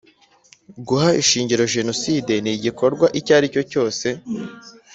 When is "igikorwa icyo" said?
2.57-3.31